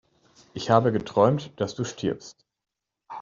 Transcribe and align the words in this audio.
Ich 0.55 0.71
habe 0.71 0.91
geträumt, 0.91 1.51
dass 1.57 1.75
du 1.75 1.83
stirbst! 1.83 2.47